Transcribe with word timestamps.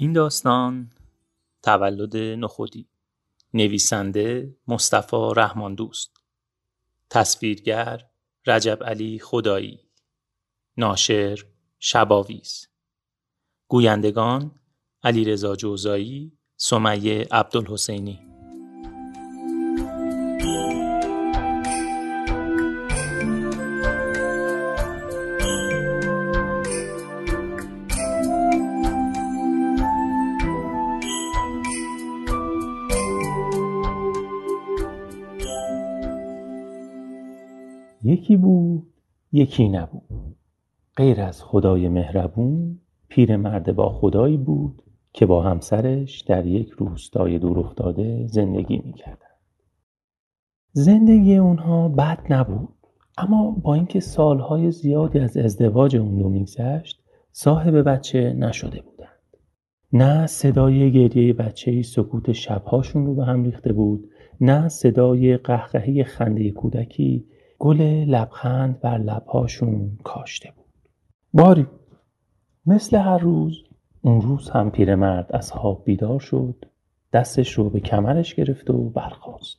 این 0.00 0.12
داستان 0.12 0.90
تولد 1.62 2.16
نخودی 2.16 2.88
نویسنده 3.54 4.56
مصطفی 4.68 5.30
رحمان 5.36 5.74
دوست 5.74 6.16
تصویرگر 7.10 8.06
رجب 8.46 8.84
علی 8.84 9.18
خدایی 9.18 9.80
ناشر 10.76 11.38
شباویز 11.78 12.68
گویندگان 13.68 14.60
علیرضا 15.02 15.56
جوزایی 15.56 16.38
سمیه 16.56 17.28
عبدالحسینی. 17.30 18.29
یکی 38.10 38.36
بود 38.36 38.86
یکی 39.32 39.68
نبود. 39.68 40.36
غیر 40.96 41.20
از 41.20 41.42
خدای 41.42 41.88
مهربون 41.88 42.78
پیرمرد 43.08 43.76
با 43.76 43.88
خدایی 43.88 44.36
بود 44.36 44.82
که 45.12 45.26
با 45.26 45.42
همسرش 45.42 46.20
در 46.20 46.46
یک 46.46 46.68
روستای 46.68 47.38
دور 47.38 47.58
افتاده 47.58 48.26
زندگی 48.26 48.82
می‌کردند. 48.84 49.40
زندگی 50.72 51.36
اونها 51.36 51.88
بد 51.88 52.18
نبود 52.30 52.74
اما 53.18 53.50
با 53.50 53.74
اینکه 53.74 54.00
سالهای 54.00 54.70
زیادی 54.70 55.18
از 55.18 55.36
ازدواج 55.36 55.96
اون 55.96 56.18
دو 56.18 56.28
میگذشت 56.28 57.02
صاحب 57.32 57.88
بچه 57.88 58.32
نشده 58.32 58.82
بودند. 58.82 59.36
نه 59.92 60.26
صدای 60.26 60.92
گریه 60.92 61.32
بچه 61.32 61.82
سکوت 61.82 62.32
شبهاشون 62.32 63.06
رو 63.06 63.14
به 63.14 63.24
هم 63.24 63.44
ریخته 63.44 63.72
بود 63.72 64.10
نه 64.40 64.68
صدای 64.68 65.36
قهقهه 65.36 66.02
خنده 66.04 66.50
کودکی 66.50 67.26
گل 67.62 67.80
لبخند 67.82 68.80
بر 68.80 68.98
لبهاشون 68.98 69.98
کاشته 70.04 70.52
بود. 70.56 70.90
باری 71.34 71.66
مثل 72.66 72.96
هر 72.96 73.18
روز 73.18 73.64
اون 74.02 74.20
روز 74.20 74.50
هم 74.50 74.70
پیرمرد 74.70 75.30
از 75.32 75.52
خواب 75.52 75.84
بیدار 75.84 76.20
شد 76.20 76.64
دستش 77.12 77.52
رو 77.52 77.70
به 77.70 77.80
کمرش 77.80 78.34
گرفت 78.34 78.70
و 78.70 78.90
برخاست. 78.90 79.58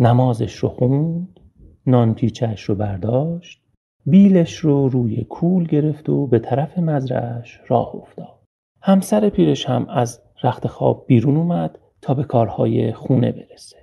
نمازش 0.00 0.54
رو 0.54 0.68
خوند 0.68 1.40
نان 1.86 2.14
پیچش 2.14 2.62
رو 2.62 2.74
برداشت 2.74 3.62
بیلش 4.06 4.56
رو 4.56 4.88
روی 4.88 5.24
کول 5.24 5.66
گرفت 5.66 6.08
و 6.08 6.26
به 6.26 6.38
طرف 6.38 6.78
مزرعش 6.78 7.60
راه 7.68 7.94
افتاد. 7.96 8.38
همسر 8.82 9.28
پیرش 9.28 9.66
هم 9.66 9.86
از 9.88 10.22
رخت 10.42 10.66
خواب 10.66 11.04
بیرون 11.06 11.36
اومد 11.36 11.78
تا 12.02 12.14
به 12.14 12.24
کارهای 12.24 12.92
خونه 12.92 13.32
برسه. 13.32 13.76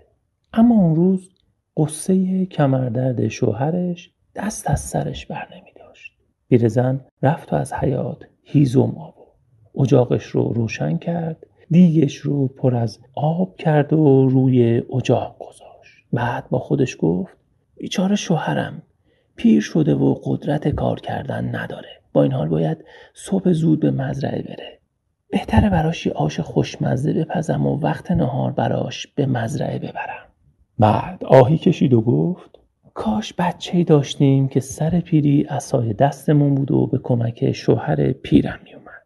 اما 0.53 0.75
اون 0.75 0.95
روز 0.95 1.29
قصه 1.77 2.45
کمردرد 2.45 3.27
شوهرش 3.27 4.11
دست 4.35 4.69
از 4.69 4.79
سرش 4.79 5.25
بر 5.25 5.47
نمی 5.55 5.71
داشت. 5.75 6.11
پیرزن 6.49 7.05
رفت 7.23 7.53
و 7.53 7.55
از 7.55 7.73
حیات 7.73 8.23
هیزم 8.43 8.95
آورد. 8.97 9.21
اجاقش 9.79 10.25
رو 10.25 10.53
روشن 10.53 10.97
کرد 10.97 11.47
دیگش 11.69 12.15
رو 12.15 12.47
پر 12.47 12.75
از 12.75 12.99
آب 13.15 13.55
کرد 13.55 13.93
و 13.93 14.29
روی 14.29 14.83
اجاق 14.95 15.35
گذاشت. 15.39 16.05
بعد 16.13 16.49
با 16.49 16.59
خودش 16.59 16.97
گفت 16.99 17.37
بیچاره 17.77 18.15
شوهرم 18.15 18.81
پیر 19.35 19.61
شده 19.61 19.95
و 19.95 20.15
قدرت 20.23 20.67
کار 20.67 20.99
کردن 20.99 21.55
نداره. 21.55 22.01
با 22.13 22.23
این 22.23 22.31
حال 22.31 22.49
باید 22.49 22.85
صبح 23.13 23.51
زود 23.51 23.79
به 23.79 23.91
مزرعه 23.91 24.41
بره. 24.41 24.79
بهتره 25.29 25.69
براش 25.69 26.05
یه 26.05 26.13
آش 26.13 26.39
خوشمزه 26.39 27.13
بپزم 27.13 27.65
و 27.65 27.79
وقت 27.79 28.11
نهار 28.11 28.51
براش 28.51 29.07
به 29.07 29.25
مزرعه 29.25 29.79
ببرم. 29.79 30.30
بعد 30.81 31.23
آهی 31.25 31.57
کشید 31.57 31.93
و 31.93 32.01
گفت 32.01 32.59
کاش 32.93 33.33
بچه 33.33 33.83
داشتیم 33.83 34.47
که 34.47 34.59
سر 34.59 34.99
پیری 34.99 35.45
اسای 35.49 35.93
دستمون 35.93 36.55
بود 36.55 36.71
و 36.71 36.87
به 36.87 36.97
کمک 36.97 37.51
شوهر 37.51 38.11
پیرم 38.11 38.59
میومد 38.63 39.05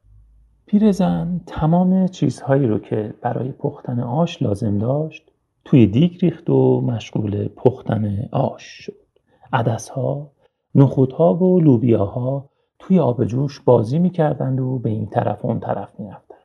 پیرزن 0.66 1.42
تمام 1.48 2.08
چیزهایی 2.08 2.68
رو 2.68 2.80
که 2.80 3.14
برای 3.22 3.52
پختن 3.52 4.00
آش 4.00 4.42
لازم 4.42 4.78
داشت 4.78 5.32
توی 5.66 5.88
دیگ 5.88 6.18
ریخت 6.22 6.50
و 6.50 6.82
مشغول 6.82 7.48
پختن 7.48 8.30
آش 8.32 8.64
شد. 8.64 9.06
عدسها 9.54 10.32
نخودها 10.76 11.36
و 11.36 11.60
لوبیاها 11.60 12.50
توی 12.80 13.00
آب 13.00 13.26
جوش 13.26 13.60
بازی 13.60 14.00
می‌کردند 14.00 14.60
و 14.60 14.80
به 14.80 14.90
این 14.90 15.08
طرف 15.08 15.46
و 15.46 15.48
اون 15.48 15.60
طرف 15.60 16.00
می‌رفتند. 16.00 16.40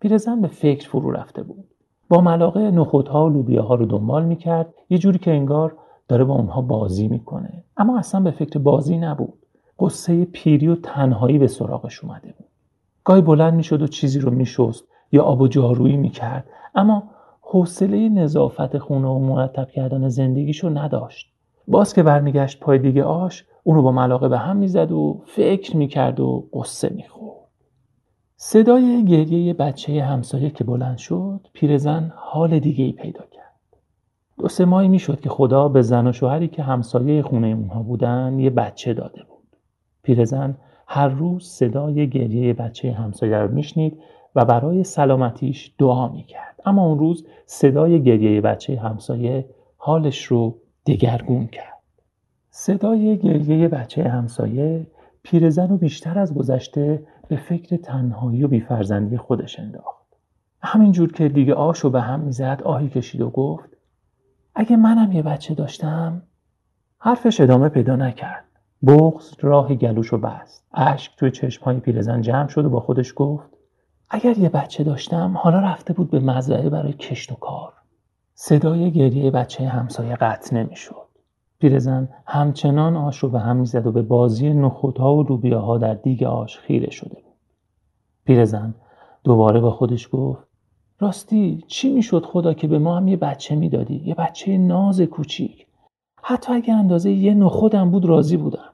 پیرزن 0.00 0.40
به 0.40 0.48
فکر 0.48 0.88
فرو 0.88 1.10
رفته 1.10 1.42
بود. 1.42 1.73
با 2.08 2.20
ملاقه 2.20 2.70
نخودها 2.70 3.26
و 3.26 3.28
لوبیاها 3.28 3.74
رو 3.74 3.86
دنبال 3.86 4.24
می‌کرد 4.24 4.74
یه 4.90 4.98
جوری 4.98 5.18
که 5.18 5.30
انگار 5.30 5.76
داره 6.08 6.24
با 6.24 6.34
اونها 6.34 6.60
بازی 6.60 7.08
می‌کنه. 7.08 7.64
اما 7.76 7.98
اصلا 7.98 8.20
به 8.20 8.30
فکر 8.30 8.58
بازی 8.58 8.98
نبود. 8.98 9.38
قصه 9.78 10.24
پیری 10.24 10.68
و 10.68 10.74
تنهایی 10.74 11.38
به 11.38 11.46
سراغش 11.46 12.04
اومده 12.04 12.34
بود. 12.38 12.48
گاهی 13.04 13.22
بلند 13.22 13.54
می‌شد 13.54 13.82
و 13.82 13.86
چیزی 13.86 14.20
رو 14.20 14.30
میشست 14.30 14.84
یا 15.12 15.22
آب 15.22 15.40
و 15.40 15.48
جارویی 15.48 15.96
می‌کرد. 15.96 16.44
اما 16.74 17.02
حوصله 17.40 18.08
نظافت 18.08 18.78
خونه 18.78 19.08
و 19.08 19.18
مرتب 19.18 19.68
کردن 19.70 20.08
زندگیشو 20.08 20.68
نداشت. 20.68 21.32
باز 21.68 21.94
که 21.94 22.02
برمیگشت 22.02 22.60
پای 22.60 22.78
دیگه 22.78 23.04
آش 23.04 23.44
اون 23.62 23.76
رو 23.76 23.82
با 23.82 23.92
ملاقه 23.92 24.28
به 24.28 24.38
هم 24.38 24.56
می‌زد 24.56 24.92
و 24.92 25.22
فکر 25.26 25.76
می‌کرد 25.76 26.20
و 26.20 26.48
قصه 26.52 26.92
می‌خورد. 26.94 27.33
صدای 28.46 29.04
گریه 29.04 29.54
بچه 29.54 30.02
همسایه 30.02 30.50
که 30.50 30.64
بلند 30.64 30.98
شد 30.98 31.40
پیرزن 31.52 32.12
حال 32.16 32.58
دیگه 32.58 32.84
ای 32.84 32.92
پیدا 32.92 33.24
کرد. 33.30 33.76
دو 34.38 34.48
سه 34.48 34.64
ماهی 34.64 34.88
می‌شد 34.88 35.20
که 35.20 35.28
خدا 35.28 35.68
به 35.68 35.82
زن 35.82 36.06
و 36.06 36.12
شوهری 36.12 36.48
که 36.48 36.62
همسایه 36.62 37.22
خونه 37.22 37.46
اونها 37.46 37.82
بودن 37.82 38.38
یه 38.38 38.50
بچه 38.50 38.94
داده 38.94 39.22
بود. 39.22 39.56
پیرزن 40.02 40.56
هر 40.86 41.08
روز 41.08 41.44
صدای 41.44 42.08
گریه 42.08 42.52
بچه 42.52 42.92
همسایه 42.92 43.38
رو 43.38 43.54
میشنید 43.54 43.98
و 44.34 44.44
برای 44.44 44.84
سلامتیش 44.84 45.74
دعا 45.78 46.08
می‌کرد. 46.08 46.60
اما 46.66 46.86
اون 46.86 46.98
روز 46.98 47.26
صدای 47.46 48.02
گریه 48.02 48.40
بچه 48.40 48.76
همسایه 48.76 49.48
حالش 49.76 50.24
رو 50.24 50.56
دگرگون 50.86 51.46
کرد. 51.46 51.82
صدای 52.50 53.18
گریه 53.18 53.68
بچه 53.68 54.02
همسایه 54.08 54.86
پیرزن 55.22 55.68
رو 55.68 55.76
بیشتر 55.76 56.18
از 56.18 56.34
گذشته 56.34 57.02
به 57.34 57.40
فکر 57.40 57.76
تنهایی 57.76 58.44
و 58.44 58.48
بیفرزندی 58.48 59.16
خودش 59.16 59.60
انداخت. 59.60 60.06
همینجور 60.62 61.12
که 61.12 61.28
دیگه 61.28 61.54
آش 61.54 61.78
رو 61.78 61.90
به 61.90 62.00
هم 62.00 62.20
می‌زد 62.20 62.62
آهی 62.64 62.88
کشید 62.88 63.20
و 63.20 63.30
گفت 63.30 63.68
اگه 64.54 64.76
منم 64.76 65.12
یه 65.12 65.22
بچه 65.22 65.54
داشتم 65.54 66.22
حرفش 66.98 67.40
ادامه 67.40 67.68
پیدا 67.68 67.96
نکرد. 67.96 68.44
بغز 68.86 69.34
راه 69.40 69.74
گلوش 69.74 70.06
رو 70.06 70.18
بست. 70.18 70.66
اشک 70.74 71.16
توی 71.16 71.30
چشمهای 71.30 71.80
پیرزن 71.80 72.20
جمع 72.20 72.48
شد 72.48 72.64
و 72.64 72.70
با 72.70 72.80
خودش 72.80 73.12
گفت 73.16 73.48
اگر 74.10 74.38
یه 74.38 74.48
بچه 74.48 74.84
داشتم 74.84 75.36
حالا 75.36 75.60
رفته 75.60 75.92
بود 75.92 76.10
به 76.10 76.20
مزرعه 76.20 76.70
برای 76.70 76.92
کشت 76.92 77.32
و 77.32 77.34
کار. 77.34 77.72
صدای 78.34 78.90
گریه 78.90 79.30
بچه 79.30 79.68
همسایه 79.68 80.16
قطع 80.16 80.56
نمی‌شد. 80.56 81.03
پیرزن 81.64 82.08
همچنان 82.26 82.96
آش 82.96 83.18
رو 83.18 83.28
به 83.28 83.40
هم 83.40 83.56
می‌زد 83.56 83.86
و 83.86 83.92
به 83.92 84.02
بازی 84.02 84.52
نخودها 84.52 85.16
و 85.16 85.22
لوبیاها 85.22 85.78
در 85.78 85.94
دیگ 85.94 86.22
آش 86.22 86.58
خیره 86.58 86.90
شده 86.90 87.14
بود. 87.14 87.34
پیرزن 88.24 88.74
دوباره 89.24 89.60
با 89.60 89.70
خودش 89.70 90.08
گفت 90.12 90.42
راستی 91.00 91.64
چی 91.66 91.92
می‌شد 91.92 92.24
خدا 92.24 92.54
که 92.54 92.68
به 92.68 92.78
ما 92.78 92.96
هم 92.96 93.08
یه 93.08 93.16
بچه 93.16 93.56
می‌دادی؟ 93.56 94.02
یه 94.04 94.14
بچه 94.14 94.58
ناز 94.58 95.00
کوچیک. 95.00 95.66
حتی 96.22 96.52
اگه 96.52 96.74
اندازه 96.74 97.10
یه 97.10 97.34
نخودم 97.34 97.90
بود 97.90 98.04
راضی 98.04 98.36
بودم. 98.36 98.72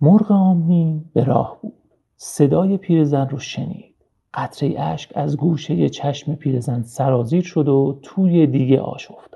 مرغ 0.00 0.32
آمین 0.32 1.04
به 1.12 1.24
راه 1.24 1.58
بود. 1.62 1.74
صدای 2.16 2.76
پیرزن 2.76 3.28
رو 3.28 3.38
شنید. 3.38 3.94
قطره 4.34 4.80
اشک 4.80 5.12
از 5.14 5.36
گوشه 5.36 5.88
چشم 5.88 6.34
پیرزن 6.34 6.82
سرازیر 6.82 7.42
شد 7.42 7.68
و 7.68 7.98
توی 8.02 8.46
دیگه 8.46 8.80
آش 8.80 9.10
افتاد. 9.10 9.27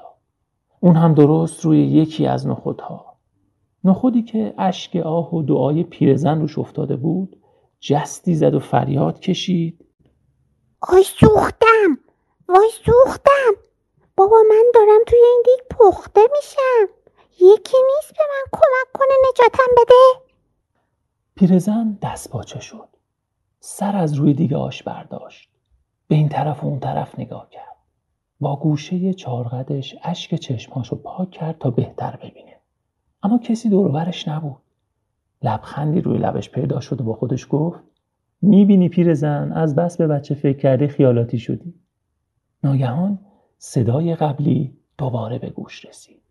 اون 0.85 0.97
هم 0.97 1.15
درست 1.15 1.65
روی 1.65 1.79
یکی 1.87 2.27
از 2.27 2.47
نخودها. 2.47 3.17
نخودی 3.85 4.23
که 4.23 4.55
اشک 4.59 4.97
آه 4.97 5.35
و 5.35 5.43
دعای 5.43 5.83
پیرزن 5.83 6.41
روش 6.41 6.59
افتاده 6.59 6.97
بود 6.97 7.43
جستی 7.81 8.35
زد 8.35 8.55
و 8.55 8.61
فریاد 8.61 9.21
کشید. 9.21 9.85
آی 10.81 11.03
سوختم! 11.03 11.99
وای 12.49 12.71
سوختم! 12.85 13.53
بابا 14.17 14.37
من 14.49 14.65
دارم 14.75 15.01
توی 15.07 15.19
این 15.19 15.43
دیگ 15.45 15.77
پخته 15.79 16.21
میشم. 16.21 16.93
یکی 17.41 17.77
نیست 17.95 18.13
به 18.13 18.25
من 18.31 18.45
کمک 18.53 18.93
کنه 18.95 19.15
نجاتم 19.31 19.73
بده. 19.83 20.25
پیرزن 21.35 21.99
دست 22.03 22.31
باچه 22.33 22.61
شد. 22.61 22.89
سر 23.61 23.97
از 23.97 24.15
روی 24.15 24.35
دیگه 24.35 24.57
آش 24.57 24.83
برداشت. 24.83 25.51
به 26.09 26.15
این 26.15 26.29
طرف 26.29 26.65
و 26.65 26.67
اون 26.67 26.81
طرف 26.81 27.19
نگاه 27.19 27.51
کرد. 27.51 27.72
با 28.43 28.57
گوشه 28.57 29.15
چارقدش 29.15 29.97
اشک 30.03 30.35
چشماشو 30.35 30.97
پاک 30.97 31.31
کرد 31.31 31.59
تا 31.59 31.71
بهتر 31.71 32.17
ببینه. 32.17 32.57
اما 33.23 33.39
کسی 33.39 33.69
دورورش 33.69 34.29
نبود. 34.29 34.63
لبخندی 35.43 36.01
روی 36.01 36.19
لبش 36.19 36.51
پیدا 36.51 36.81
شد 36.81 37.01
و 37.01 37.05
با 37.05 37.15
خودش 37.15 37.47
گفت 37.51 37.81
می‌بینی 38.43 38.89
پیرزن؟ 38.89 39.53
از 39.53 39.75
بس 39.75 39.97
به 39.97 40.07
بچه 40.07 40.35
فکر 40.35 40.59
کرده 40.59 40.89
خیالاتی 40.89 41.39
شدی. 41.39 41.75
ناگهان 42.65 43.19
صدای 43.59 44.15
قبلی 44.15 44.77
دوباره 44.99 45.39
به 45.39 45.51
گوش 45.51 45.85
رسید. 45.85 46.23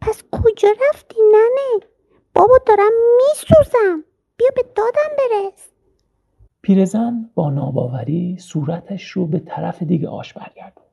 پس 0.00 0.22
کجا 0.32 0.68
رفتی 0.88 1.18
ننه؟ 1.32 1.86
بابا 2.34 2.58
دارم 2.66 2.92
میسوزم. 3.16 4.04
بیا 4.36 4.48
به 4.56 4.62
دادم 4.74 5.16
برس. 5.18 5.68
پیرزن 6.62 7.30
با 7.34 7.50
ناباوری 7.50 8.36
صورتش 8.38 9.10
رو 9.10 9.26
به 9.26 9.38
طرف 9.38 9.82
دیگه 9.82 10.08
آش 10.08 10.32
برگردوند. 10.32 10.85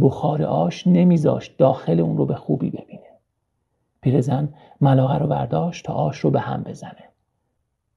بخار 0.00 0.42
آش 0.42 0.86
نمیذاشت 0.86 1.58
داخل 1.58 2.00
اون 2.00 2.16
رو 2.16 2.26
به 2.26 2.34
خوبی 2.34 2.70
ببینه. 2.70 3.14
پیرزن 4.00 4.54
ملاقه 4.80 5.18
رو 5.18 5.26
برداشت 5.26 5.84
تا 5.84 5.92
آش 5.92 6.18
رو 6.18 6.30
به 6.30 6.40
هم 6.40 6.62
بزنه. 6.62 7.08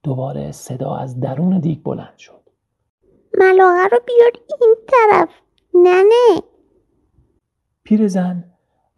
دوباره 0.03 0.51
صدا 0.51 0.95
از 0.95 1.19
درون 1.19 1.59
دیگ 1.59 1.83
بلند 1.83 2.17
شد. 2.17 2.49
ملاقه 3.39 3.87
رو 3.91 3.99
بیار 4.05 4.31
این 4.61 4.75
طرف 4.87 5.29
ننه. 5.73 6.41
پیرزن 7.83 8.43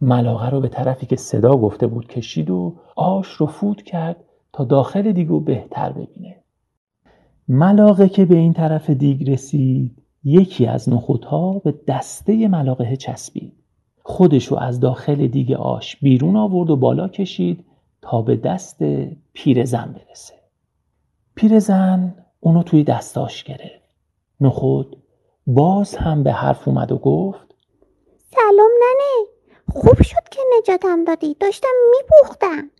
ملاقه 0.00 0.50
رو 0.50 0.60
به 0.60 0.68
طرفی 0.68 1.06
که 1.06 1.16
صدا 1.16 1.56
گفته 1.56 1.86
بود 1.86 2.06
کشید 2.06 2.50
و 2.50 2.76
آش 2.96 3.28
رو 3.28 3.46
فوت 3.46 3.82
کرد 3.82 4.24
تا 4.52 4.64
داخل 4.64 5.12
دیگو 5.12 5.40
بهتر 5.40 5.92
ببینه. 5.92 6.42
ملاقه 7.48 8.08
که 8.08 8.24
به 8.24 8.36
این 8.36 8.52
طرف 8.52 8.90
دیگ 8.90 9.30
رسید 9.30 10.02
یکی 10.24 10.66
از 10.66 10.88
نخودها 10.88 11.58
به 11.58 11.74
دسته 11.88 12.48
ملاقه 12.48 12.96
چسبید. 12.96 13.52
خودشو 14.02 14.56
از 14.56 14.80
داخل 14.80 15.26
دیگ 15.26 15.52
آش 15.52 15.96
بیرون 15.96 16.36
آورد 16.36 16.70
و 16.70 16.76
بالا 16.76 17.08
کشید 17.08 17.64
تا 18.02 18.22
به 18.22 18.36
دست 18.36 18.82
پیرزن 19.32 19.92
برسه. 19.92 20.34
پیرزن 21.34 22.14
اونو 22.40 22.62
توی 22.62 22.84
دستاش 22.84 23.44
گرفت. 23.44 23.80
نخود 24.40 24.96
باز 25.46 25.94
هم 25.94 26.22
به 26.22 26.32
حرف 26.32 26.68
اومد 26.68 26.92
و 26.92 26.98
گفت 26.98 27.54
سلام 28.30 28.70
ننه 28.80 29.26
خوب 29.68 30.02
شد 30.02 30.28
که 30.30 30.40
نجاتم 30.58 31.04
دادی 31.04 31.36
داشتم 31.40 31.68
میپختم 31.90 32.70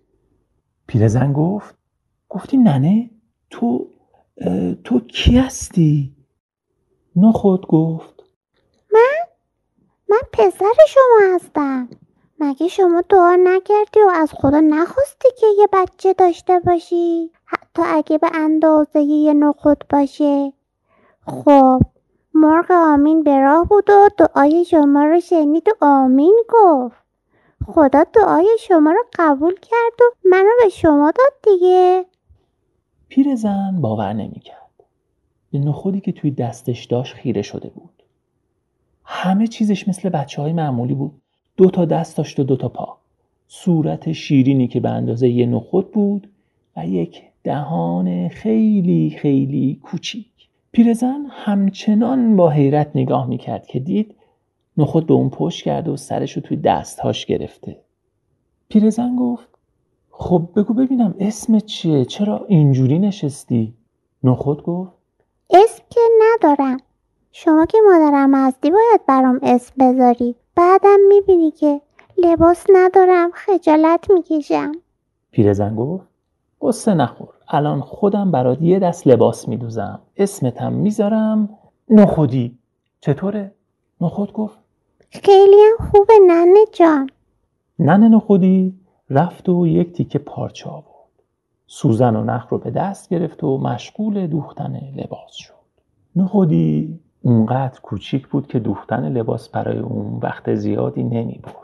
پیرزن 0.86 1.32
گفت 1.32 1.78
گفتی 2.28 2.56
ننه 2.56 3.10
تو 3.50 3.86
تو 4.84 5.00
کی 5.00 5.38
هستی؟ 5.38 6.16
نخود 7.20 7.66
گفت. 7.66 8.22
من؟ 8.92 9.16
من 10.08 10.20
پسر 10.32 10.72
شما 10.88 11.34
هستم. 11.34 11.88
مگه 12.40 12.68
شما 12.68 13.02
دعا 13.08 13.36
نکردی 13.36 14.00
و 14.00 14.10
از 14.14 14.32
خدا 14.32 14.60
نخواستی 14.60 15.28
که 15.40 15.46
یه 15.58 15.68
بچه 15.72 16.12
داشته 16.12 16.60
باشی؟ 16.60 17.30
حتی 17.44 17.82
اگه 17.86 18.18
به 18.18 18.30
اندازه 18.34 19.00
یه 19.00 19.34
نخود 19.34 19.84
باشه. 19.90 20.52
خب 21.26 21.80
مرغ 22.34 22.70
آمین 22.70 23.22
به 23.22 23.40
راه 23.40 23.68
بود 23.68 23.90
و 23.90 24.08
دعای 24.18 24.64
شما 24.64 25.04
رو 25.04 25.20
شنید 25.20 25.68
و 25.68 25.84
آمین 25.84 26.42
گفت. 26.48 26.96
خدا 27.66 28.04
دعای 28.04 28.56
شما 28.60 28.90
رو 28.90 29.04
قبول 29.18 29.54
کرد 29.54 30.00
و 30.00 30.04
منو 30.24 30.50
به 30.62 30.68
شما 30.68 31.10
داد 31.10 31.32
دیگه. 31.42 32.06
پیرزن 33.08 33.80
باور 33.80 34.12
نمی‌کرد. 34.12 34.59
به 35.52 35.58
نخودی 35.58 36.00
که 36.00 36.12
توی 36.12 36.30
دستش 36.30 36.84
داشت 36.84 37.14
خیره 37.14 37.42
شده 37.42 37.68
بود. 37.68 38.02
همه 39.04 39.46
چیزش 39.46 39.88
مثل 39.88 40.08
بچه 40.08 40.42
های 40.42 40.52
معمولی 40.52 40.94
بود. 40.94 41.12
دو 41.56 41.70
تا 41.70 41.84
دست 41.84 42.16
داشت 42.16 42.40
و 42.40 42.44
دو 42.44 42.56
تا 42.56 42.68
پا. 42.68 42.96
صورت 43.48 44.12
شیرینی 44.12 44.68
که 44.68 44.80
به 44.80 44.90
اندازه 44.90 45.28
یه 45.28 45.46
نخود 45.46 45.92
بود 45.92 46.28
و 46.76 46.86
یک 46.86 47.22
دهان 47.44 48.28
خیلی 48.28 49.16
خیلی 49.18 49.80
کوچیک. 49.82 50.26
پیرزن 50.72 51.26
همچنان 51.30 52.36
با 52.36 52.50
حیرت 52.50 52.90
نگاه 52.94 53.26
می‌کرد 53.26 53.66
که 53.66 53.80
دید 53.80 54.14
نخود 54.76 55.06
به 55.06 55.14
اون 55.14 55.30
پشت 55.30 55.64
کرده 55.64 55.90
و 55.90 55.96
سرش 55.96 56.32
رو 56.32 56.42
توی 56.42 56.56
دستهاش 56.56 57.26
گرفته. 57.26 57.76
پیرزن 58.68 59.16
گفت 59.16 59.48
خب 60.10 60.48
بگو 60.56 60.74
ببینم 60.74 61.14
اسمت 61.18 61.66
چیه؟ 61.66 62.04
چرا 62.04 62.44
اینجوری 62.48 62.98
نشستی؟ 62.98 63.74
نخود 64.24 64.62
گفت 64.62 64.92
اسم 65.52 65.82
که 65.90 66.00
ندارم. 66.22 66.76
شما 67.32 67.66
که 67.66 67.78
مادرم 67.86 68.34
هستی 68.34 68.70
باید 68.70 69.06
برام 69.06 69.40
اسم 69.42 69.72
بذاری. 69.80 70.34
بعدم 70.56 70.98
می‌بینی 71.08 71.50
که 71.50 71.80
لباس 72.18 72.66
ندارم 72.72 73.30
خجالت 73.34 74.10
می‌کشم. 74.10 74.72
پیرزن 75.30 75.76
گفت 75.76 76.06
قصه 76.62 76.94
نخور. 76.94 77.28
الان 77.48 77.80
خودم 77.80 78.30
برات 78.30 78.62
یه 78.62 78.78
دست 78.78 79.06
لباس 79.06 79.48
میدوزم. 79.48 80.00
اسمتم 80.16 80.72
می‌ذارم 80.72 81.58
نخودی. 81.88 82.58
چطوره؟ 83.00 83.54
نخود 84.00 84.32
گفت. 84.32 84.58
خیلی 85.10 85.56
هم 85.56 85.88
خوبه 85.90 86.14
ننه 86.26 86.66
جان. 86.72 87.10
ننه 87.78 88.08
نخودی 88.08 88.74
رفت 89.10 89.48
و 89.48 89.66
یک 89.66 89.92
تیکه 89.92 90.18
پارچه 90.18 90.70
آورد. 90.70 90.99
سوزن 91.72 92.16
و 92.16 92.24
نخ 92.24 92.48
رو 92.48 92.58
به 92.58 92.70
دست 92.70 93.08
گرفت 93.08 93.44
و 93.44 93.58
مشغول 93.58 94.26
دوختن 94.26 94.80
لباس 94.96 95.32
شد. 95.32 95.54
نخودی 96.16 97.00
اونقدر 97.22 97.80
کوچیک 97.80 98.28
بود 98.28 98.46
که 98.46 98.58
دوختن 98.58 99.08
لباس 99.08 99.48
برای 99.48 99.78
اون 99.78 100.20
وقت 100.22 100.54
زیادی 100.54 101.02
نمی 101.02 101.40
برد. 101.42 101.54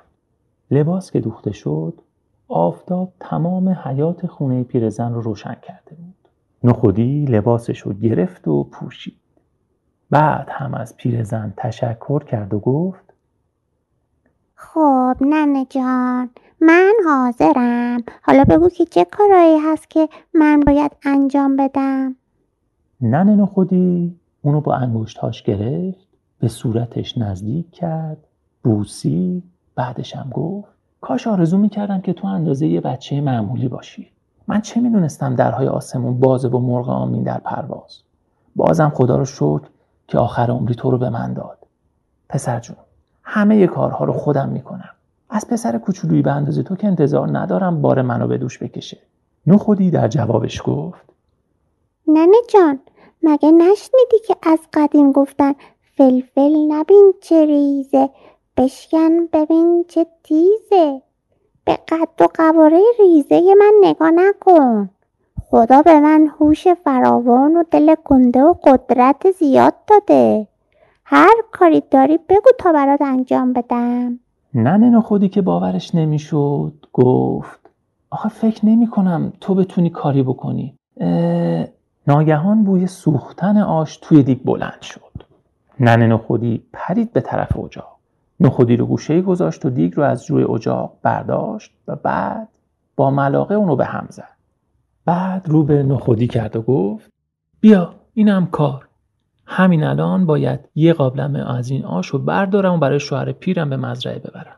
لباس 0.70 1.10
که 1.10 1.20
دوخته 1.20 1.52
شد 1.52 2.00
آفتاب 2.48 3.12
تمام 3.20 3.68
حیات 3.68 4.26
خونه 4.26 4.62
پیرزن 4.62 5.14
رو 5.14 5.20
روشن 5.20 5.56
کرده 5.62 5.94
بود. 5.94 6.28
نخودی 6.64 7.24
لباسش 7.24 7.78
رو 7.78 7.92
گرفت 7.92 8.48
و 8.48 8.64
پوشید. 8.64 9.20
بعد 10.10 10.48
هم 10.50 10.74
از 10.74 10.96
پیرزن 10.96 11.54
تشکر 11.56 12.24
کرد 12.24 12.54
و 12.54 12.58
گفت 12.58 13.14
خب 14.54 15.16
ننه 15.20 15.66
جان 15.70 16.30
من 16.60 16.92
حاضرم. 17.06 18.02
حالا 18.22 18.44
بگو 18.44 18.68
که 18.68 18.84
چه 18.84 19.04
کارایی 19.04 19.58
هست 19.58 19.90
که 19.90 20.08
من 20.34 20.60
باید 20.60 20.92
انجام 21.04 21.56
بدم؟ 21.56 22.16
ننه 23.00 23.36
نخودی 23.36 24.20
اونو 24.42 24.60
با 24.60 24.74
انگشتهاش 24.74 25.42
گرفت 25.42 26.06
به 26.40 26.48
صورتش 26.48 27.18
نزدیک 27.18 27.70
کرد 27.70 28.18
بوسی 28.62 29.42
بعدش 29.74 30.16
هم 30.16 30.30
گفت 30.30 30.68
کاش 31.00 31.26
آرزو 31.26 31.58
می‌کردم 31.58 32.00
که 32.00 32.12
تو 32.12 32.26
اندازه 32.26 32.66
یه 32.66 32.80
بچه 32.80 33.20
معمولی 33.20 33.68
باشی. 33.68 34.10
من 34.48 34.60
چه 34.60 34.80
می‌دونستم 34.80 35.34
درهای 35.34 35.68
آسمون 35.68 36.20
بازه 36.20 36.48
و 36.48 36.58
مرغ 36.58 36.88
آمین 36.88 37.22
در 37.22 37.38
پرواز. 37.38 38.00
بازم 38.56 38.92
خدا 38.94 39.16
رو 39.16 39.24
شکر 39.24 39.68
که 40.08 40.18
آخر 40.18 40.50
عمری 40.50 40.74
تو 40.74 40.90
رو 40.90 40.98
به 40.98 41.10
من 41.10 41.32
داد. 41.32 41.58
پسر 42.28 42.60
جون 42.60 42.76
همه 43.22 43.66
کارها 43.66 44.04
رو 44.04 44.12
خودم 44.12 44.48
می‌کنم. 44.48 44.90
از 45.30 45.48
پسر 45.48 45.78
کوچولویی 45.78 46.22
به 46.22 46.32
اندازه 46.32 46.62
تو 46.62 46.76
که 46.76 46.86
انتظار 46.86 47.38
ندارم 47.38 47.82
بار 47.82 48.02
منو 48.02 48.28
به 48.28 48.38
دوش 48.38 48.58
بکشه. 48.58 48.98
نو 49.46 49.58
خودی 49.58 49.90
در 49.90 50.08
جوابش 50.08 50.62
گفت. 50.64 51.04
ننه 52.08 52.36
جان 52.48 52.78
مگه 53.22 53.50
نشنیدی 53.50 54.18
که 54.26 54.36
از 54.42 54.58
قدیم 54.72 55.12
گفتن 55.12 55.54
فلفل 55.96 56.56
نبین 56.68 57.14
چه 57.20 57.44
ریزه 57.44 58.10
بشکن 58.56 59.26
ببین 59.32 59.84
چه 59.88 60.06
تیزه؟ 60.22 61.02
به 61.64 61.78
قد 61.88 62.22
و 62.22 62.28
قواره 62.34 62.82
ریزه 62.98 63.54
من 63.58 63.72
نگاه 63.82 64.10
نکن. 64.10 64.90
خدا 65.50 65.82
به 65.82 66.00
من 66.00 66.26
هوش 66.26 66.68
فراوان 66.68 67.56
و 67.56 67.62
دل 67.70 67.94
گنده 68.04 68.42
و 68.42 68.54
قدرت 68.64 69.30
زیاد 69.30 69.74
داده. 69.86 70.48
هر 71.04 71.34
کاری 71.52 71.82
داری 71.90 72.18
بگو 72.28 72.50
تا 72.58 72.72
برات 72.72 73.02
انجام 73.02 73.52
بدم. 73.52 74.20
ننه 74.56 75.00
خودی 75.00 75.28
که 75.28 75.42
باورش 75.42 75.94
نمی‌شد 75.94 76.86
گفت 76.92 77.70
آخه 78.10 78.28
فکر 78.28 78.66
نمی 78.66 78.86
کنم 78.86 79.32
تو 79.40 79.54
بتونی 79.54 79.90
کاری 79.90 80.22
بکنی. 80.22 80.74
ناگهان 82.06 82.64
بوی 82.64 82.86
سوختن 82.86 83.58
آش 83.58 83.96
توی 83.96 84.22
دیگ 84.22 84.38
بلند 84.44 84.82
شد. 84.82 85.00
ننه 85.80 86.06
نخودی 86.06 86.62
پرید 86.72 87.12
به 87.12 87.20
طرف 87.20 87.58
اجاق. 87.58 87.96
نخودی 88.40 88.76
رو 88.76 88.86
گوشه 88.86 89.22
گذاشت 89.22 89.66
و 89.66 89.70
دیگ 89.70 89.96
رو 89.96 90.02
از 90.02 90.30
روی 90.30 90.44
اجاق 90.44 90.92
برداشت 91.02 91.72
و 91.88 91.96
بعد 91.96 92.48
با 92.96 93.10
ملاقه 93.10 93.54
اونو 93.54 93.76
به 93.76 93.84
هم 93.84 94.06
زد. 94.10 94.36
بعد 95.04 95.48
رو 95.48 95.62
به 95.62 95.82
نخودی 95.82 96.26
کرد 96.26 96.56
و 96.56 96.62
گفت 96.62 97.10
بیا 97.60 97.94
اینم 98.14 98.46
کار. 98.46 98.88
همین 99.46 99.84
الان 99.84 100.26
باید 100.26 100.60
یه 100.74 100.92
قابلمه 100.92 101.54
از 101.56 101.70
این 101.70 101.84
آش 101.84 102.06
رو 102.06 102.18
بردارم 102.18 102.74
و 102.74 102.78
برای 102.78 103.00
شوهر 103.00 103.32
پیرم 103.32 103.70
به 103.70 103.76
مزرعه 103.76 104.18
ببرم. 104.18 104.56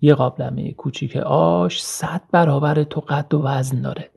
یه 0.00 0.14
قابلمه 0.14 0.72
کوچیک 0.72 1.16
آش 1.16 1.82
صد 1.82 2.20
برابر 2.32 2.82
تو 2.82 3.00
قد 3.00 3.34
و 3.34 3.42
وزن 3.42 3.80
داره. 3.80 4.10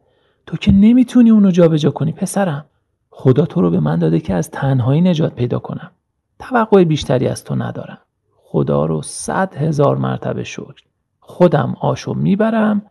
تو 0.46 0.58
که 0.58 0.72
نمی‌تونی 0.72 1.30
اونو 1.30 1.52
جابجا 1.52 1.92
کنی 1.92 2.12
پسرم. 2.12 2.66
خدا 3.10 3.46
تو 3.46 3.62
رو 3.62 3.70
به 3.70 3.80
من 3.80 4.00
داده 4.00 4.20
که 4.20 4.34
از 4.34 4.50
تنهایی 4.50 5.02
نجات 5.02 5.34
پیدا 5.34 5.60
کنم. 5.60 5.92
توقع 6.40 6.84
بیشتری 6.84 7.28
از 7.28 7.44
تو 7.44 7.56
ندارم. 7.56 7.98
خدا 8.36 8.86
رو 8.86 9.02
صد 9.02 9.56
هزار 9.56 9.98
مرتبه 9.98 10.44
شکر. 10.44 10.84
خودم 11.20 11.76
آشو 11.82 12.14
می‌برم 12.14 12.82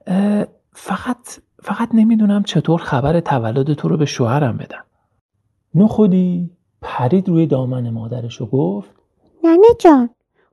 فقط 0.72 1.38
فقط 1.62 1.88
نمی‌دونم 1.94 2.42
چطور 2.42 2.80
خبر 2.80 3.20
تولد 3.20 3.72
تو 3.72 3.88
رو 3.88 3.96
به 3.96 4.04
شوهرم 4.04 4.56
بدم. 4.56 4.84
نخودی 5.74 6.50
پرید 6.82 7.28
روی 7.28 7.46
دامن 7.46 7.90
مادرش 7.90 8.40
و 8.40 8.46
گفت 8.46 8.90
ننه 9.44 9.68
جان 9.78 10.10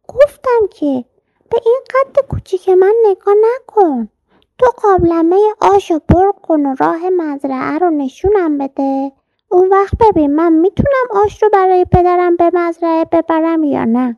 گفتم 0.08 0.68
که 0.72 1.06
به 1.50 1.58
این 1.66 1.80
قد 1.90 2.26
کوچیک 2.28 2.70
من 2.70 2.94
نگاه 3.06 3.34
نکن. 3.56 4.10
تو 4.58 4.66
قابلمه 4.82 5.36
آشو 5.62 6.00
پر 6.00 6.32
کن 6.32 6.66
و 6.66 6.76
راه 6.80 7.10
مزرعه 7.18 7.78
رو 7.80 7.90
نشونم 7.90 8.58
بده. 8.58 9.12
اون 9.52 9.70
وقت 9.70 9.94
ببین 10.00 10.36
من 10.36 10.54
می‌تونم 10.54 11.24
آش 11.26 11.44
رو 11.44 11.50
برای 11.54 11.86
پدرم 11.86 12.36
به 12.36 12.52
مزرعه 12.54 13.06
ببرم 13.12 13.64
یا 13.64 13.86
نه؟ 13.86 14.18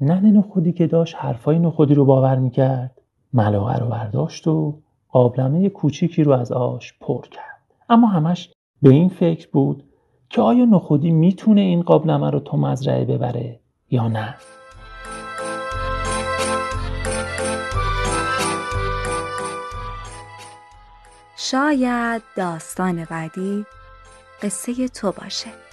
ننه 0.00 0.30
نخودی 0.30 0.72
که 0.72 0.86
داشت 0.86 1.16
حرفای 1.18 1.58
نخودی 1.58 1.94
رو 1.94 2.04
باور 2.04 2.36
می‌کرد. 2.36 3.00
ملاقه 3.32 3.78
رو 3.78 3.86
برداشت 3.86 4.46
و 4.46 4.78
قابلمه 5.08 5.68
کوچیکی 5.68 6.22
رو 6.22 6.32
از 6.32 6.52
آش 6.52 6.98
پر 7.00 7.22
کرد. 7.22 7.62
اما 7.88 8.06
همش 8.06 8.52
به 8.82 8.90
این 8.90 9.08
فکر 9.08 9.48
بود 9.52 9.84
که 10.30 10.40
آیا 10.40 10.64
نخودی 10.64 11.10
می‌تونه 11.10 11.60
این 11.60 11.82
قابلمه 11.82 12.30
رو 12.30 12.40
تو 12.40 12.56
مزرعه 12.56 13.04
ببره 13.04 13.60
یا 13.90 14.08
نه؟ 14.08 14.34
شاید 21.36 22.22
داستان 22.36 23.04
بعدی 23.04 23.66
قصه 24.42 24.88
تو 24.88 25.12
باشه. 25.12 25.67